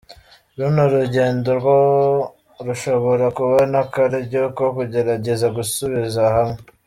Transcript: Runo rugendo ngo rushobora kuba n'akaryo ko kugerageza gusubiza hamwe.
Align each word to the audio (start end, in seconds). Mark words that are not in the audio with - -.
Runo 0.57 0.83
rugendo 0.93 1.49
ngo 1.59 1.75
rushobora 2.65 3.25
kuba 3.37 3.57
n'akaryo 3.71 4.43
ko 4.57 4.65
kugerageza 4.75 5.47
gusubiza 5.57 6.21
hamwe. 6.35 6.59